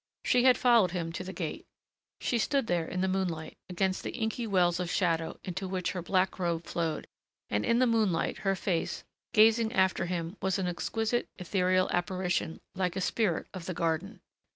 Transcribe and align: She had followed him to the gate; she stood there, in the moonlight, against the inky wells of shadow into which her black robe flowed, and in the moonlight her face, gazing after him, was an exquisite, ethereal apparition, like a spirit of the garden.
She 0.25 0.45
had 0.45 0.57
followed 0.57 0.93
him 0.93 1.11
to 1.11 1.23
the 1.23 1.31
gate; 1.31 1.67
she 2.19 2.39
stood 2.39 2.65
there, 2.65 2.87
in 2.87 3.01
the 3.01 3.07
moonlight, 3.07 3.59
against 3.69 4.01
the 4.01 4.09
inky 4.17 4.47
wells 4.47 4.79
of 4.79 4.89
shadow 4.89 5.39
into 5.43 5.67
which 5.67 5.91
her 5.91 6.01
black 6.01 6.39
robe 6.39 6.65
flowed, 6.65 7.05
and 7.51 7.63
in 7.63 7.77
the 7.77 7.85
moonlight 7.85 8.39
her 8.39 8.55
face, 8.55 9.03
gazing 9.31 9.71
after 9.71 10.07
him, 10.07 10.37
was 10.41 10.57
an 10.57 10.65
exquisite, 10.65 11.29
ethereal 11.37 11.87
apparition, 11.91 12.61
like 12.73 12.95
a 12.95 12.99
spirit 12.99 13.45
of 13.53 13.67
the 13.67 13.75
garden. 13.75 14.21